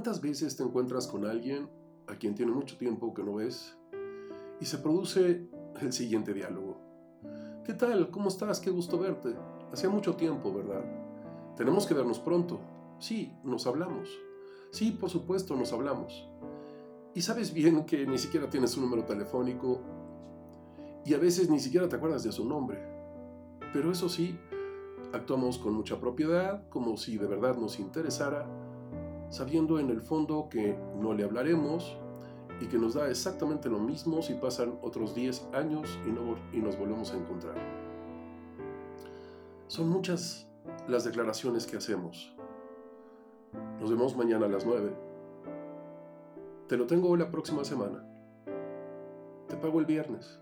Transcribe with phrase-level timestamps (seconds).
[0.00, 1.68] ¿Cuántas veces te encuentras con alguien
[2.06, 3.76] a quien tiene mucho tiempo que no ves
[4.58, 5.46] y se produce
[5.78, 6.80] el siguiente diálogo?
[7.66, 8.10] ¿Qué tal?
[8.10, 8.60] ¿Cómo estás?
[8.60, 9.36] Qué gusto verte.
[9.70, 10.82] Hacía mucho tiempo, ¿verdad?
[11.54, 12.60] Tenemos que vernos pronto.
[12.98, 14.08] Sí, nos hablamos.
[14.70, 16.26] Sí, por supuesto, nos hablamos.
[17.14, 19.82] Y sabes bien que ni siquiera tienes su número telefónico
[21.04, 22.78] y a veces ni siquiera te acuerdas de su nombre.
[23.74, 24.38] Pero eso sí,
[25.12, 28.48] actuamos con mucha propiedad, como si de verdad nos interesara
[29.30, 31.96] sabiendo en el fondo que no le hablaremos
[32.60, 36.58] y que nos da exactamente lo mismo si pasan otros 10 años y, no, y
[36.58, 37.54] nos volvemos a encontrar.
[39.68, 40.48] Son muchas
[40.88, 42.34] las declaraciones que hacemos.
[43.80, 44.92] Nos vemos mañana a las 9.
[46.68, 48.04] Te lo tengo la próxima semana.
[49.48, 50.38] Te pago el viernes.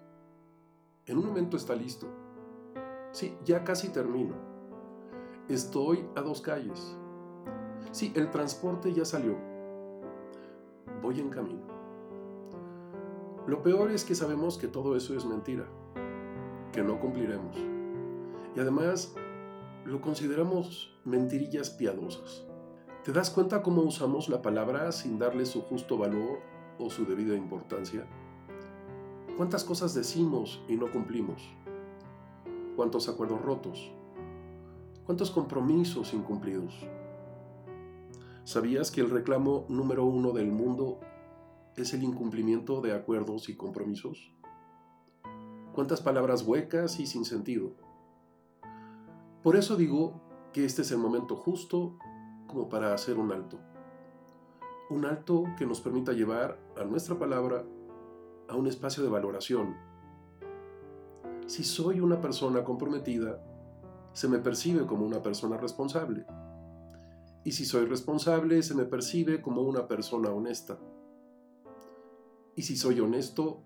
[1.07, 2.07] En un momento está listo.
[3.13, 4.35] Sí, ya casi termino.
[5.49, 6.97] Estoy a dos calles.
[7.91, 9.37] Sí, el transporte ya salió.
[11.03, 11.63] Voy en camino.
[13.47, 15.65] Lo peor es que sabemos que todo eso es mentira,
[16.73, 17.57] que no cumpliremos.
[18.55, 19.15] Y además
[19.87, 22.45] lo consideramos mentirillas piadosas.
[23.05, 26.41] ¿Te das cuenta cómo usamos la palabra sin darle su justo valor
[26.79, 28.07] o su debida importancia?
[29.39, 31.43] ¿Cuántas cosas decimos y no cumplimos?
[32.77, 33.91] ¿Cuántos acuerdos rotos?
[35.07, 36.87] ¿Cuántos compromisos incumplidos?
[38.49, 41.01] ¿Sabías que el reclamo número uno del mundo
[41.77, 44.33] es el incumplimiento de acuerdos y compromisos?
[45.75, 47.75] ¿Cuántas palabras huecas y sin sentido?
[49.43, 50.23] Por eso digo
[50.55, 51.99] que este es el momento justo
[52.47, 53.59] como para hacer un alto.
[54.89, 57.67] Un alto que nos permita llevar a nuestra palabra
[58.49, 59.77] a un espacio de valoración.
[61.47, 63.43] Si soy una persona comprometida,
[64.15, 66.25] se me percibe como una persona responsable
[67.45, 70.79] y si soy responsable se me percibe como una persona honesta.
[72.57, 73.63] Y si soy honesto,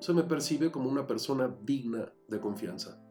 [0.00, 3.02] se me percibe como una persona digna de confianza.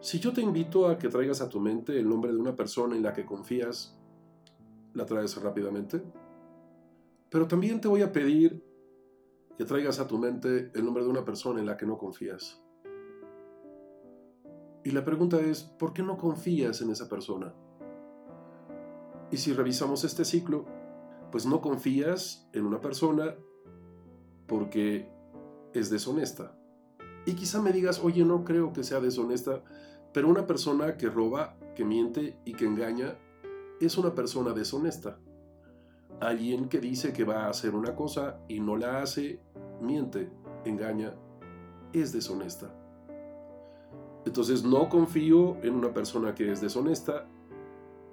[0.00, 2.96] Si yo te invito a que traigas a tu mente el nombre de una persona
[2.96, 3.96] en la que confías,
[4.94, 6.02] ¿la traes rápidamente?
[7.30, 8.62] Pero también te voy a pedir
[9.56, 12.62] que traigas a tu mente el nombre de una persona en la que no confías.
[14.84, 17.54] Y la pregunta es, ¿por qué no confías en esa persona?
[19.32, 20.66] Y si revisamos este ciclo,
[21.32, 23.34] pues no confías en una persona
[24.46, 25.10] porque
[25.72, 26.54] es deshonesta.
[27.24, 29.64] Y quizá me digas, oye, no creo que sea deshonesta,
[30.12, 33.16] pero una persona que roba, que miente y que engaña
[33.80, 35.18] es una persona deshonesta.
[36.20, 39.40] Alguien que dice que va a hacer una cosa y no la hace,
[39.80, 40.30] miente,
[40.66, 41.14] engaña,
[41.94, 42.70] es deshonesta.
[44.26, 47.26] Entonces no confío en una persona que es deshonesta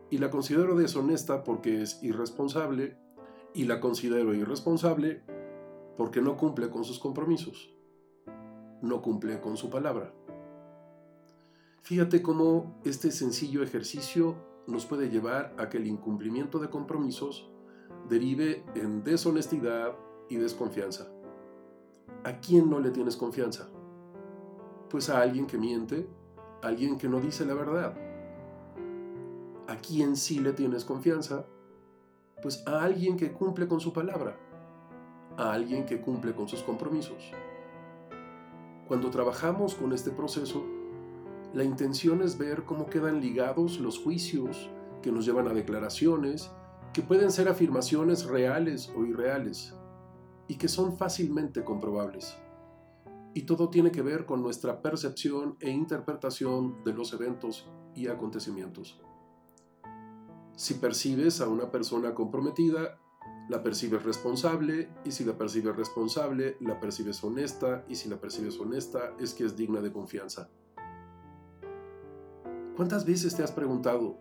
[0.10, 2.98] y la considero deshonesta porque es irresponsable
[3.54, 5.24] y la considero irresponsable
[5.98, 7.74] porque no cumple con sus compromisos,
[8.82, 10.14] no cumple con su palabra.
[11.82, 14.36] Fíjate cómo este sencillo ejercicio
[14.68, 17.50] nos puede llevar a que el incumplimiento de compromisos
[18.08, 19.96] derive en deshonestidad
[20.30, 21.08] y desconfianza.
[22.24, 23.70] ¿A quién no le tienes confianza?
[24.90, 26.08] Pues a alguien que miente,
[26.62, 28.09] a alguien que no dice la verdad,
[29.70, 31.46] ¿A quién sí le tienes confianza?
[32.42, 34.36] Pues a alguien que cumple con su palabra,
[35.38, 37.32] a alguien que cumple con sus compromisos.
[38.88, 40.66] Cuando trabajamos con este proceso,
[41.54, 44.72] la intención es ver cómo quedan ligados los juicios
[45.04, 46.50] que nos llevan a declaraciones
[46.92, 49.76] que pueden ser afirmaciones reales o irreales
[50.48, 52.36] y que son fácilmente comprobables.
[53.36, 59.00] Y todo tiene que ver con nuestra percepción e interpretación de los eventos y acontecimientos.
[60.60, 63.00] Si percibes a una persona comprometida,
[63.48, 68.60] la percibes responsable y si la percibes responsable, la percibes honesta y si la percibes
[68.60, 70.50] honesta es que es digna de confianza.
[72.76, 74.20] ¿Cuántas veces te has preguntado,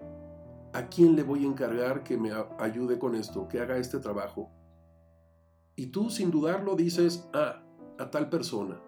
[0.72, 2.30] ¿a quién le voy a encargar que me
[2.60, 4.48] ayude con esto, que haga este trabajo?
[5.74, 7.64] Y tú sin dudarlo dices, ah,
[7.98, 8.80] a tal persona.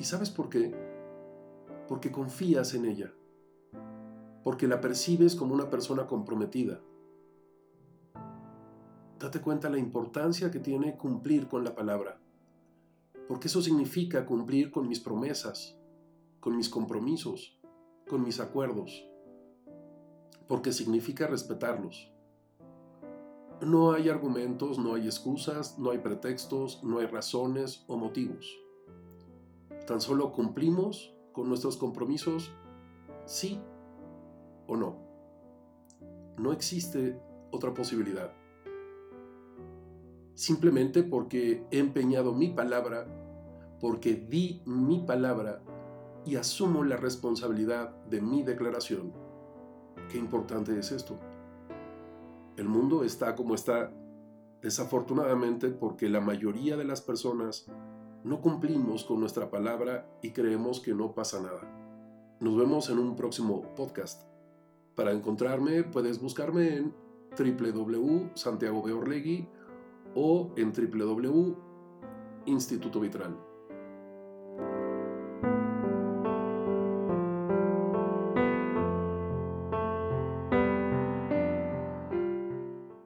[0.00, 0.74] ¿Y sabes por qué?
[1.86, 3.14] Porque confías en ella
[4.44, 6.80] porque la percibes como una persona comprometida.
[9.18, 12.20] Date cuenta la importancia que tiene cumplir con la palabra,
[13.26, 15.78] porque eso significa cumplir con mis promesas,
[16.40, 17.58] con mis compromisos,
[18.06, 19.08] con mis acuerdos,
[20.46, 22.12] porque significa respetarlos.
[23.62, 28.46] No hay argumentos, no hay excusas, no hay pretextos, no hay razones o motivos.
[29.86, 32.52] Tan solo cumplimos con nuestros compromisos
[33.24, 33.58] sí
[34.66, 34.96] o no.
[36.38, 37.18] No existe
[37.50, 38.32] otra posibilidad.
[40.34, 43.06] simplemente porque he empeñado mi palabra,
[43.80, 45.62] porque di mi palabra
[46.26, 49.12] y asumo la responsabilidad de mi declaración.
[50.10, 51.18] Qué importante es esto.
[52.56, 53.92] El mundo está como está,
[54.60, 57.66] desafortunadamente porque la mayoría de las personas
[58.24, 62.36] no cumplimos con nuestra palabra y creemos que no pasa nada.
[62.40, 64.33] Nos vemos en un próximo podcast.
[64.94, 66.94] Para encontrarme puedes buscarme en
[67.36, 69.48] www.santiagobeorlegui
[70.14, 73.36] o en www.institutovitral.